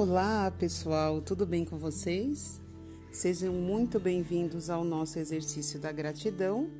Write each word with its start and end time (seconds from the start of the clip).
Olá, 0.00 0.48
pessoal, 0.56 1.20
tudo 1.20 1.44
bem 1.44 1.64
com 1.64 1.76
vocês? 1.76 2.60
Sejam 3.10 3.52
muito 3.52 3.98
bem-vindos 3.98 4.70
ao 4.70 4.84
nosso 4.84 5.18
exercício 5.18 5.80
da 5.80 5.90
gratidão. 5.90 6.70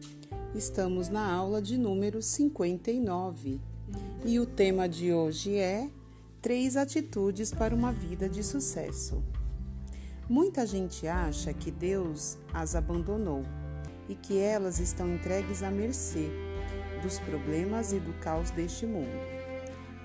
Estamos 0.55 1.09
na 1.09 1.29
aula 1.29 1.61
de 1.61 1.77
número 1.77 2.23
59 2.23 3.61
e 4.25 4.39
o 4.39 4.47
tema 4.47 4.89
de 4.89 5.13
hoje 5.13 5.57
é 5.57 5.91
Três 6.41 6.77
atitudes 6.77 7.53
para 7.53 7.75
uma 7.75 7.91
vida 7.91 8.29
de 8.29 8.45
sucesso. 8.45 9.21
Muita 10.29 10.65
gente 10.65 11.09
acha 11.09 11.53
que 11.53 11.73
Deus 11.73 12.39
as 12.55 12.77
abandonou 12.77 13.43
e 14.09 14.15
que 14.15 14.39
elas 14.39 14.79
estão 14.79 15.13
entregues 15.13 15.65
à 15.65 15.73
mercê 15.73 16.31
dos 17.03 17.19
problemas 17.19 17.93
e 17.93 17.99
do 17.99 18.13
caos 18.21 18.53
deste 18.53 18.87
mundo. 18.87 19.38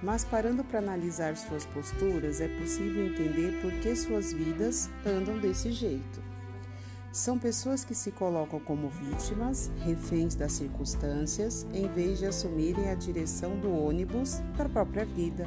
Mas 0.03 0.25
parando 0.25 0.65
para 0.65 0.79
analisar 0.79 1.37
suas 1.37 1.65
posturas, 1.65 2.41
é 2.41 2.47
possível 2.59 3.07
entender 3.07 3.61
por 3.61 3.71
que 3.79 3.95
suas 3.95 4.33
vidas 4.33 4.89
andam 5.05 5.39
desse 5.39 5.71
jeito. 5.71 6.21
São 7.09 7.39
pessoas 7.39 7.85
que 7.85 7.95
se 7.95 8.11
colocam 8.11 8.59
como 8.59 8.89
vítimas, 8.89 9.71
reféns 9.79 10.35
das 10.35 10.51
circunstâncias, 10.53 11.65
em 11.73 11.87
vez 11.87 12.19
de 12.19 12.25
assumirem 12.25 12.89
a 12.89 12.95
direção 12.95 13.57
do 13.57 13.71
ônibus 13.71 14.41
da 14.57 14.67
própria 14.67 15.05
vida. 15.05 15.45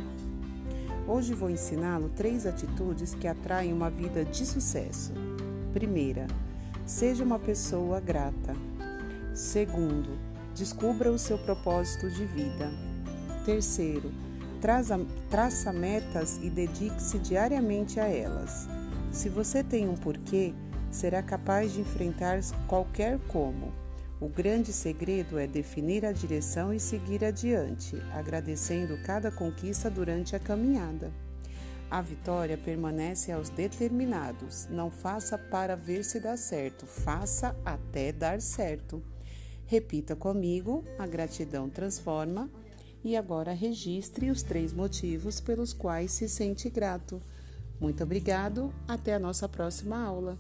Hoje 1.07 1.35
vou 1.35 1.51
ensiná-lo 1.51 2.09
três 2.17 2.47
atitudes 2.47 3.15
que 3.15 3.29
atraem 3.29 3.75
uma 3.75 3.91
vida 3.91 4.25
de 4.25 4.47
sucesso. 4.47 5.13
Primeira, 5.73 6.27
seja 6.87 7.23
uma 7.23 7.39
pessoa 7.39 8.01
grata. 8.01 8.57
Segundo, 9.35 10.19
descubra 10.55 11.13
o 11.13 11.19
seu 11.19 11.37
propósito 11.37 12.09
de 12.09 12.25
vida. 12.25 12.71
Terceiro, 13.45 14.11
Traça, 14.67 14.99
traça 15.31 15.73
metas 15.73 16.41
e 16.43 16.51
dedique-se 16.51 17.21
diariamente 17.21 18.01
a 18.01 18.09
elas. 18.09 18.67
Se 19.13 19.29
você 19.29 19.63
tem 19.63 19.89
um 19.89 19.95
porquê, 19.95 20.53
será 20.91 21.23
capaz 21.23 21.73
de 21.73 21.83
enfrentar 21.83 22.41
qualquer 22.67 23.17
como. 23.29 23.73
O 24.21 24.29
grande 24.29 24.73
segredo 24.73 25.39
é 25.39 25.47
definir 25.47 26.05
a 26.05 26.11
direção 26.11 26.75
e 26.75 26.81
seguir 26.81 27.25
adiante, 27.25 27.95
agradecendo 28.13 28.99
cada 29.05 29.31
conquista 29.31 29.89
durante 29.89 30.35
a 30.35 30.41
caminhada. 30.41 31.13
A 31.89 32.03
vitória 32.03 32.59
permanece 32.59 33.31
aos 33.31 33.49
determinados. 33.49 34.67
Não 34.69 34.91
faça 34.91 35.39
para 35.39 35.77
ver 35.77 36.03
se 36.03 36.19
dá 36.19 36.37
certo, 36.37 36.89
faça 36.89 37.57
até 37.65 38.11
dar 38.11 38.41
certo. 38.41 39.01
Repita 39.65 40.17
comigo: 40.17 40.85
a 40.99 41.07
gratidão 41.07 41.71
transforma 41.71 42.51
e 43.07 43.17
agora 43.17 43.53
registre 43.53 44.33
os 44.33 44.43
três 44.43 44.73
motivos 44.73 45.39
pelos 45.39 45.73
quais 45.73 46.11
se 46.11 46.29
sente 46.29 46.69
grato. 46.69 47.23
Muito 47.81 48.03
obrigado, 48.03 48.75
até 48.89 49.15
a 49.15 49.19
nossa 49.21 49.49
próxima 49.49 49.97
aula. 49.97 50.37